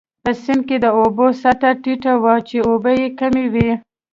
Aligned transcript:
په 0.23 0.31
سیند 0.41 0.61
کې 0.67 0.77
د 0.81 0.85
اوبو 0.99 1.25
سطحه 1.41 1.71
ټیټه 1.83 2.13
وه، 2.21 2.33
چې 2.47 2.57
اوبه 2.69 2.91
يې 3.01 3.07
کمې 3.19 3.45
وې. 3.53 3.71